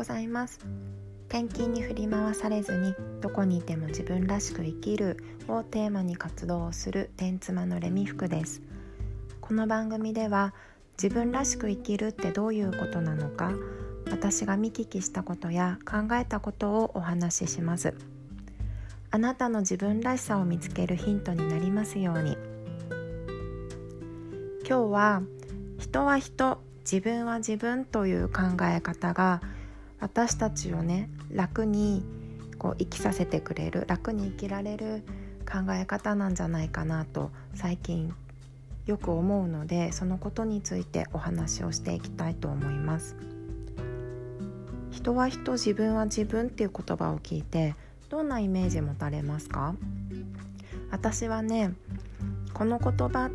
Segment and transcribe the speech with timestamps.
[0.00, 0.58] ございます。
[1.28, 8.62] 転勤に振り回されずにどこにいても自分らしく生きるをテーマに活動をする天妻のレミ服です。
[9.42, 10.54] この番組では
[11.00, 13.52] 自分らしく生きるってどういうことなのか
[14.10, 17.92] 私が見聞きしたことや考えたことをお話しします。
[19.10, 22.38] あなたの自分らしさを見つけるヒントになりますように。
[24.66, 25.22] 今日は
[25.78, 26.58] 人は人
[26.90, 29.42] 自分は自分という考え方が
[30.00, 32.04] 私たちをね楽に
[32.58, 35.02] こう生きさせてくれる楽に生きられる
[35.50, 38.14] 考え方なんじゃないかなと最近
[38.86, 43.16] よく思うのでそのことについてお話をしていきたいと思います。
[44.90, 47.76] 人は人自分は自分っていう言葉を聞いて
[48.08, 49.74] どんなイメージ持たれますか？
[50.90, 51.72] 私はね
[52.52, 53.30] この言葉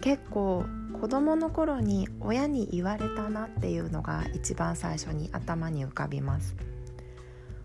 [0.00, 0.64] 結構
[1.00, 6.56] 子どもの頃に親に言われたなっていうのが一番最初に頭に浮かびます、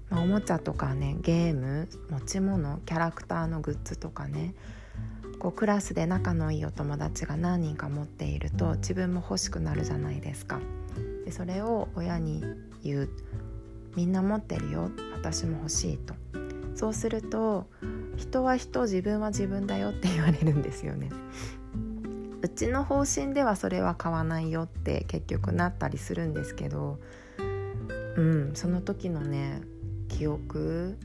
[0.09, 4.53] まあ、おもちゃとかねゲーム持ち物キャラクターのグッズとかね
[5.39, 10.61] こうクラスで仲のいいお友達が何人か持っていると自分も欲しくなるじゃないですか。
[11.25, 12.43] でそれを親に
[12.81, 13.09] 言う。
[13.95, 14.89] みんな持ってるよ。
[15.13, 16.13] 私も欲しいと。
[16.75, 17.67] そうすると
[18.15, 21.09] 人は人自分は自分だよって言われるんですよね。
[22.43, 26.99] うちの方針ではそれは買わないよって結局なったりするんですけど
[28.17, 29.61] うんその時のね
[30.09, 30.97] 記憶。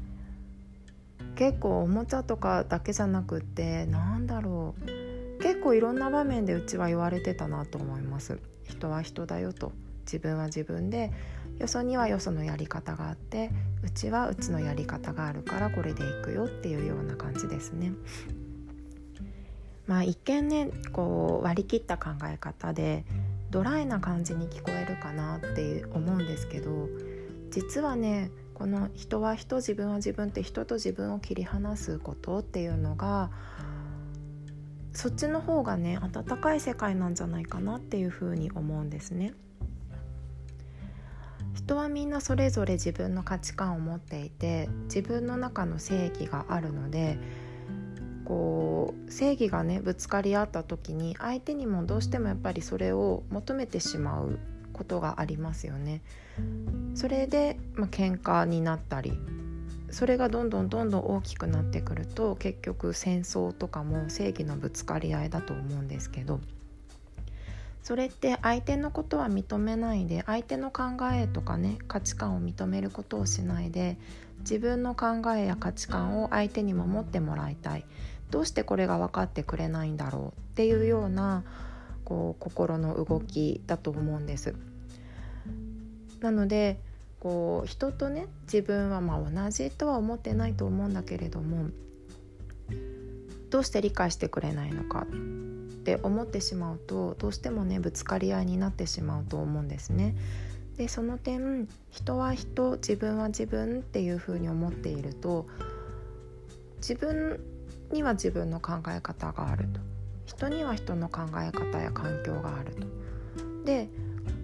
[1.34, 5.41] 結構おもちゃとかだけじゃなくってなんだろう。
[5.41, 8.41] 結構いろんな場面でうちは言われてたなと思います。
[8.64, 9.72] 人は人だよと。
[10.05, 11.12] 自分は自分で。
[11.59, 13.50] よそにはよそのやり方があって
[13.83, 17.92] うちはうちのやり方があるからこれでいくよっていうような感じですね。
[19.89, 23.05] まあ一見ねこう割り切った考え方で
[23.50, 26.88] ドライな感じに聞こえるかなって思うんですけど
[27.50, 33.31] 実はねこの人は人自分は自分って人と自分を切り離すことっていうのが
[34.93, 39.32] そっちの方がね温かい世界なんじゃないかなっていうふうに思うんですね。
[41.54, 47.19] 人はみんなそれぞれ自分の価値観を持っていて自分の中の正義があるので
[48.28, 54.39] こう正義がねぶつかり合った時に相手にもどうしてもやっぱりそれを求めてしまう
[54.75, 56.03] ことがありますよね。
[56.94, 59.15] それで、まあ、喧嘩になったり
[59.91, 66.39] それがどんどんどんどん大きくなってくると結局戦争とかも正義のぶつかり合いだと思うんですけど
[67.83, 73.97] それって相手のことは認めないで相手の考えとかね価値観を認めることをしないで
[74.41, 77.84] 自分の考えや価値観を相手にも持ってもらいたい
[78.31, 81.44] どうしてこれが分かってくれないんだろうっていうような
[82.05, 84.55] こう心の動きだと思うんです。
[86.21, 86.81] なので
[87.21, 91.69] こう人とね自分はまあ同じとは思ってないと思うんだけれども
[93.50, 95.06] どうして理解してくれないのかっ
[95.84, 100.15] て思ってしまうとどうしてもねぶつかり合いになってしまうと思うんですね。
[100.77, 105.47] でその点人は人自分は自分っていうふうに思っていると
[106.77, 107.41] 自分
[107.93, 109.81] には自分の考え方があると。
[110.26, 112.87] 人には人の考え方や環境があると。
[113.65, 113.88] で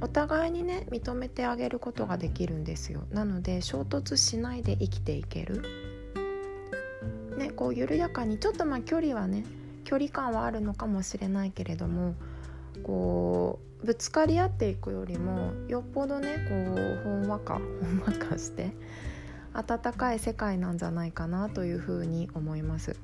[0.01, 3.05] お互いにね認めてあげることができるんですよ。
[3.11, 5.63] なので衝突しないで生きていける。
[7.37, 9.45] ねこう緩やかにちょっとまあ距離はね
[9.85, 12.15] 距離感はあるのかもしれないけれども
[12.83, 18.73] こうぶつかり合っていくよりもよっぽどねこうほんわかほんわかして
[19.53, 22.97] 温かい世界なんじゃないかなというふうに思います。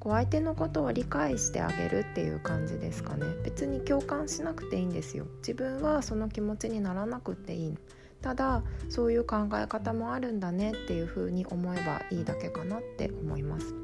[0.00, 3.26] こう相手のことを理解してあげるっていう感じですかね。
[3.44, 5.26] 別に共感しなくていいんですよ。
[5.38, 7.78] 自分はその気持ちにならなくていい
[8.22, 13.74] ただそういう考え方もあるんだねっていうふうに思えばいいだけかなって思います。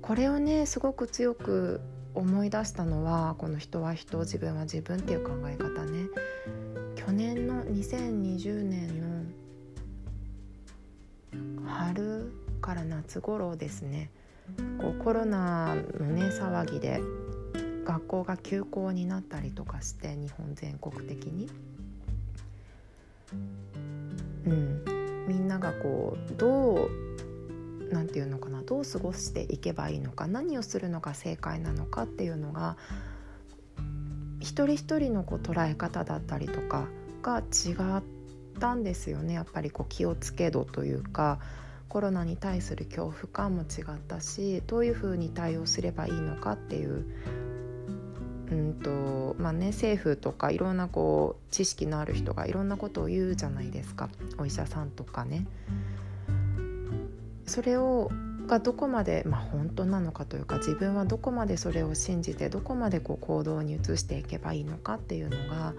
[0.00, 1.80] これをねすごく強く
[2.14, 6.06] 思い出したのはこの人は人自分は自分っていう考え方ね。
[6.96, 9.00] 去年の2020年
[11.64, 14.10] の春から夏頃ですね。
[14.80, 17.00] こうコロナのね騒ぎで
[17.84, 21.48] 学校が休校になったりとかして日本全国的に、
[24.46, 24.84] うん、
[25.26, 26.90] みんながこうどう
[27.90, 32.76] 何て言うのかなどう過ごしていけばいいのか何をするのが正解なのかっていうのが
[34.40, 36.88] 一人一人のこう捉え方だったりとか
[37.22, 38.02] が違っ
[38.60, 39.34] たんですよね。
[39.34, 41.40] やっぱりこう気をつけ度というか
[41.88, 47.04] コロナに対する恐怖感も違ったしどういうふうに対応すればいいのかっていう
[48.50, 54.08] うんとまあね、政府とかいろんなこう知識のある人がいろんなことを言うじゃないですか
[54.38, 55.46] お医者さんとかね。
[57.46, 58.10] それを
[58.46, 65.74] がどこまで、まあ、本当なのかというか自分はどこまでそれを信じてどこまでこう行動に移していけばいいのかっていうのが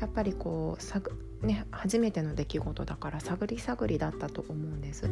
[0.00, 5.10] やっぱりこうね、初めての出来事だから探り探りだったと思うんです。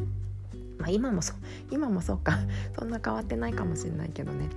[0.81, 1.37] まあ、今もそう
[1.71, 2.39] 今もそうか
[2.79, 4.49] そんな変わってないかもしれないけどね。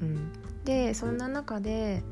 [0.00, 0.32] うん、
[0.64, 2.02] でそんな中で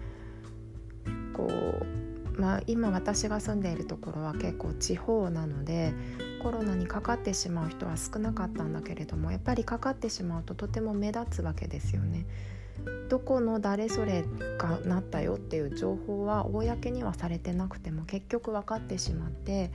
[1.33, 5.93] こう、まあ、今私が住んでいるところは結構地方なので
[6.43, 12.27] コロナにかかってしまう人は少なかったんだけれどもやっぱりかかってしまうととても目立つわけですよね。
[13.09, 14.25] どこの誰それ
[14.59, 19.71] がなったよっていう情報は公にはされてなくても結局分かってしまって、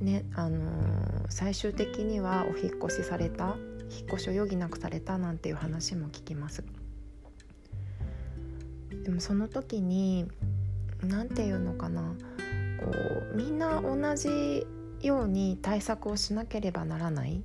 [0.00, 3.56] ねあのー、最終的にはお引越しされた
[3.90, 6.64] 引っ越しを余儀なくされたなんていう話も聞きます。
[9.04, 10.26] でもその時に
[11.02, 12.14] 何て言うのかな
[12.80, 12.86] こ
[13.32, 14.66] うみんな同じ
[15.00, 17.42] ように対策をしなければならない。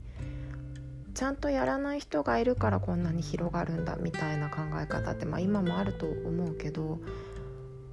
[1.15, 6.99] ちゃんとやらない人がいるからこんなに広がるんだみたいな考え方って、まあ、今もあると思うけど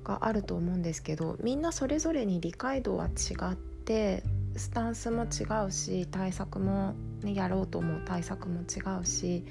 [0.02, 4.24] があると思うんですけどみんなそれぞれに理解度は違って
[4.56, 9.44] スタンスも違うし対策も、ね、やろうと思う対策も違うし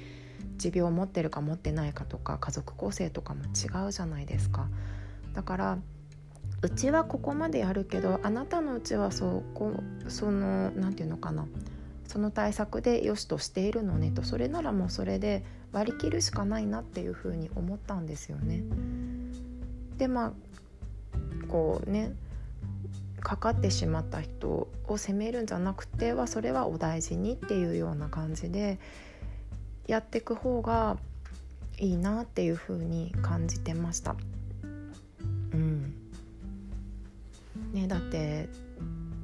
[0.56, 4.68] 持病を持ってるか持ってないかとか家族構成とかも違うじゃないですか。
[5.34, 5.78] だから
[6.60, 9.72] うちはここまでやるけどあなたのうちはそこ
[10.08, 11.46] その何て言うのかな
[12.06, 18.62] その対策でよしとしているのねとそれならもうそれで割り切るしかないなっていうふうに思ったんですよね。
[19.96, 20.32] でまあ
[21.48, 22.12] こうね
[23.22, 28.78] かかってしまった人を責めるんじゃなくてはそれはお大事にっていうような感じで
[29.86, 30.96] やっていく方が
[31.78, 34.16] いいなっていうふうに感じてました。
[35.52, 35.94] うん
[37.72, 38.48] ね、だって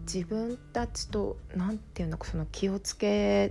[0.03, 3.51] 自分たちと何ていうのかその気をつけ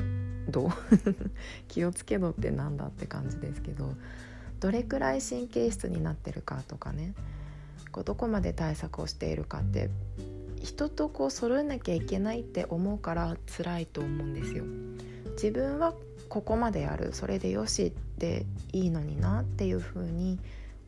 [0.50, 0.72] 度
[1.68, 3.94] 気をつけ度ってなんだって感じですけど
[4.60, 7.14] どれくらい神経質になってるかとかね
[7.92, 9.90] こうどこまで対策をしているかって
[10.68, 14.66] 人とこう揃えなきゃいけないって思うから辛いと思うんですよ。
[15.32, 15.94] 自分は
[16.28, 20.38] ここまでやるそれでよしっていいのになっていうふうに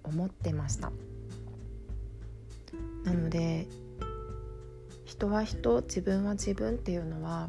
[0.03, 0.91] 思ってました。
[3.05, 3.67] なので
[5.05, 7.47] 人は人自分は自分っていうのは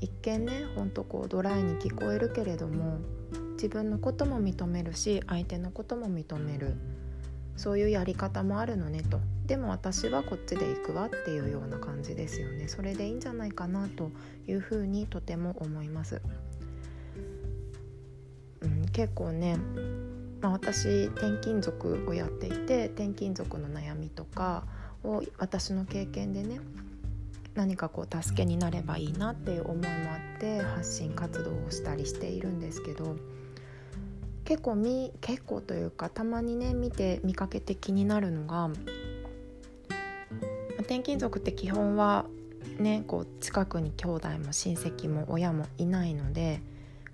[0.00, 3.00] 一見ねほんとこうドライに聞こえるけれども
[3.54, 6.76] 自分のことも認めるし相手のことも認める
[7.64, 9.20] そういうやり方もあるのねと。
[9.46, 12.68] でも私はこっちで行くわっていうような感じですよね。
[12.68, 14.10] それでいいんじゃないかなと
[14.46, 16.20] いうふうにとても思います、
[18.60, 19.56] うん、結構ね、
[20.42, 24.64] まあ、私転勤族をやっていて転勤族の悩みとか
[25.02, 26.60] を私の経験でね
[27.54, 33.16] 何かこう助けになればいいなっていう思いもあって発信活動をしたりしているんですけど
[34.44, 38.70] 結構み結構というかたまにね見て見かけて気になるのが
[40.80, 42.26] 転勤族って基本は
[42.78, 46.60] ねこう近くに兄弟も親戚も親もいないので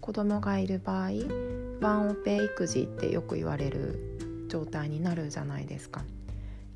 [0.00, 1.10] 子供がいる場合
[1.80, 6.02] ワンオペ育児ってよく言われる状態になるじゃないですか。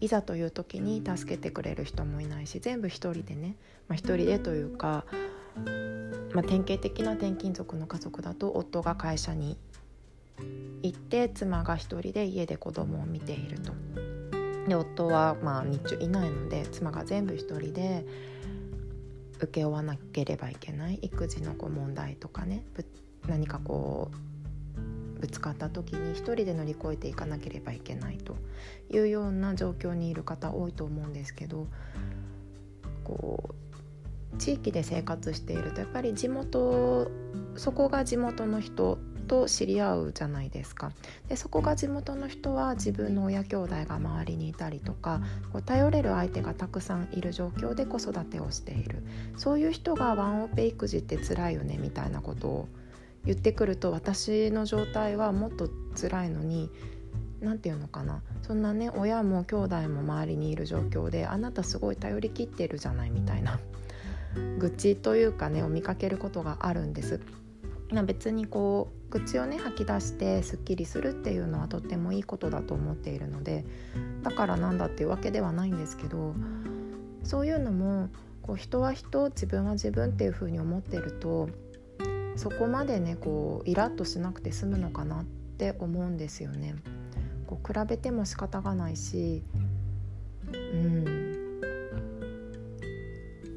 [0.01, 3.57] いざという時に助けてくれる人もいないし全部一人でね、
[3.89, 5.07] まあ、一人でというか、
[6.35, 9.57] まあ、典型的な転勤族の家族だと夫が会社に
[10.83, 13.73] 行って妻が一人で家で子供を見ていると。
[14.69, 18.07] で夫はまあ日中いないので妻が全部一人で
[19.39, 22.65] 請け負わなければいけない育児のこう問題とかね
[23.29, 28.37] 何かこうぶつかった時に一人で乗り越えていかなければいけないと
[28.91, 31.67] いうような状況にいる方多いと思うんですけど
[33.05, 33.55] こ
[34.33, 37.11] う地域で生活しているとやっぱり地元
[37.57, 40.93] そこが地元の人と知り合うじゃないですか。
[41.29, 45.21] でそこが地元の人は自分の親兄弟が周りにいたりとか
[45.53, 49.03] こう頼れる相手がたくさんいる状況で子育てをしている。
[49.37, 52.69] そういう人がワンオペ育児って辛いよねみたいなことを
[53.25, 55.69] 言ってくると私の状態はもっと
[56.01, 56.71] 辛いのに
[57.41, 58.23] 何て言うのかな。
[58.43, 63.59] そんなね親も兄弟も周りにいる状況であなたすごい頼りきってるじゃないみたいな。
[64.59, 67.21] 愚痴というかねを見かけることがあるんです。
[68.07, 73.65] 別にこう愚痴をね吐き出してすっきりするっていうのはとってもいいことだと思っているので
[74.23, 76.35] だからなんだっていうわけではないんですけど
[77.23, 78.09] そういうのも
[78.43, 81.49] こう人は人自分は自分っていうふうに思ってると
[82.37, 86.75] そこまでねこうイラッとしなくて済むのかなって思うんですよね。
[87.47, 89.43] こう比べても仕方がないし
[90.53, 91.14] うん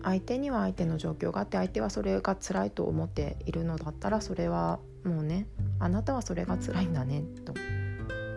[0.07, 5.47] 相手には相手の状況があって相手はそれが辛いと思っているのだったらそれはもうね
[5.79, 7.53] あなたはそれが辛いんだねと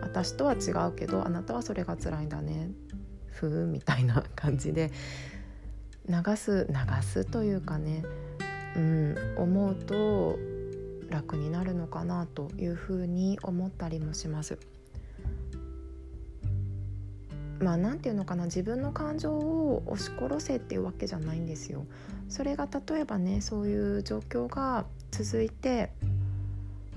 [0.01, 2.71] 私とは違うけどあなたはそれが辛いんだね
[3.27, 4.91] ふーみたいな感じで
[6.09, 8.03] 流す流すというかね、
[8.75, 10.37] うん、思うと
[11.09, 14.57] 楽になるのかなというふうに思ったりもします。
[17.61, 21.85] まあ何て言うのかな自分の感情を押し殺せっていうわけじゃないんですよ。
[22.27, 25.91] それが例えばねそういう状況が続いて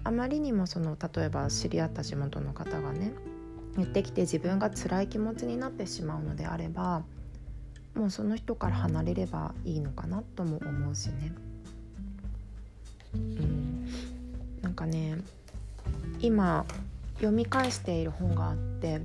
[0.04, 3.12] あまりにもその例えば知り合った地元の方がね
[3.76, 7.02] 言ってきて自分が辛い気持ちになってしまうのであれば
[7.94, 11.32] もうその人から離れればいいのかなとも思うしね。
[13.14, 13.88] うん、
[14.62, 15.16] なんかね
[16.20, 16.64] 今
[17.16, 19.00] 読み返している本があって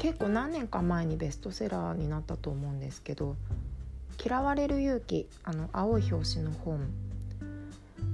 [0.00, 3.36] 結構何年か前にベストセラーになったと思うんですけど
[4.24, 6.80] 「嫌われる勇気」あの青い表紙の本。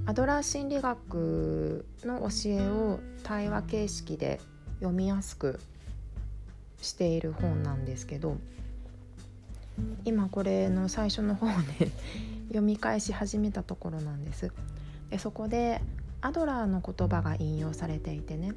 [0.05, 4.39] アドラー心理学の教えを対話形式で
[4.79, 5.59] 読みやすく
[6.81, 8.37] している本なんですけど
[10.05, 11.47] 今これの最初の方
[11.79, 11.91] で
[12.47, 14.51] 読み返し始めたところなんです。
[15.09, 15.81] でそこで
[16.19, 18.53] アドラーの言葉が引用されていてね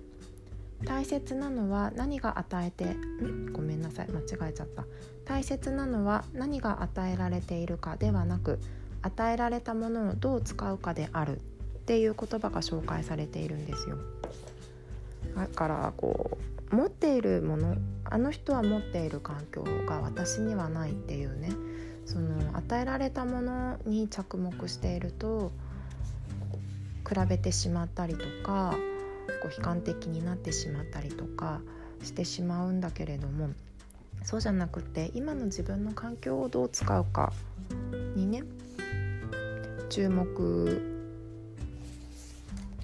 [0.85, 3.53] 大切なのは何が与えてん？
[3.53, 4.85] ごめんなさい間違えちゃった。
[5.25, 8.59] 大切なのは何が与えられているかではなく
[9.03, 11.37] 与えられたものをどう使うかである。
[11.37, 11.41] っ
[11.91, 13.97] ていう言葉が紹介されているんですよ。
[15.35, 16.39] だからこ
[16.71, 21.51] う持っているものあの人は持っている環境が私にはないっていうね。
[22.07, 25.53] その与えられたものに着目していると
[27.09, 28.77] 比べてしまったりとか
[29.43, 31.61] こう悲観的になってしまったりとか
[32.03, 33.51] してしまうんだけれども
[34.23, 37.33] そうじゃなくて今の自分の環境をどう使うか
[38.15, 38.43] にね
[39.89, 41.01] 注目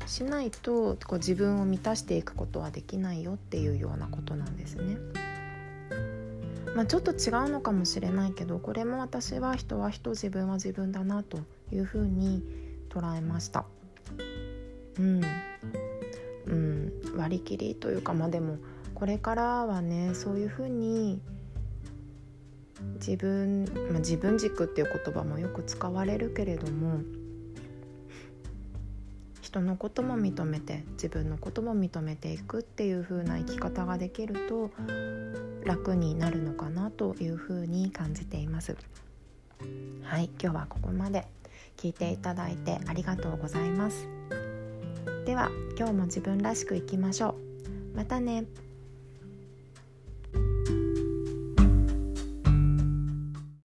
[0.07, 4.97] しないとこう自分を満たしていくことはできないよっていうようなことなんですね。
[6.75, 11.38] まあ、ちょっと違うのかもしれないけどこれも私は人は人自分は自分だなと
[11.73, 12.43] いうふうに
[12.90, 13.64] 捉えました。
[14.99, 15.23] うん、
[16.47, 18.59] うん、割り切りというかまあでも
[18.95, 21.21] これからはねそういうふうに
[22.95, 27.00] 自分、まあ、自分軸っていう言葉もよく使われるけれども
[29.41, 34.71] 人のことも認めて自分のことも認めていくっていう風な生き方ができると
[35.65, 38.76] 楽になるのかなという風に感じています。
[40.03, 41.26] はい今日はここまで。
[41.76, 44.09] 聞いていただいてありがとうございます。
[45.26, 47.35] では今日も自分らしくいきましょ
[47.95, 47.97] う。
[47.97, 48.45] またね。